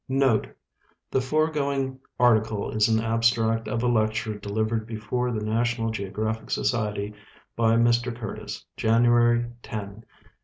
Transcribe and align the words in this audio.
[Note— 0.09 0.47
The 1.11 1.21
foregoing 1.21 1.99
article 2.19 2.71
is 2.71 2.89
an 2.89 2.99
abstract 3.03 3.67
of 3.67 3.83
a 3.83 3.87
lecture 3.87 4.33
delivered 4.33 4.87
before 4.87 5.31
The 5.31 5.45
National 5.45 5.91
Geographic 5.91 6.49
Society 6.49 7.13
by 7.55 7.75
Mr 7.75 8.07
Curtis, 8.11 8.65
January 8.77 9.41
10, 9.61 9.79
1896. 9.79 10.33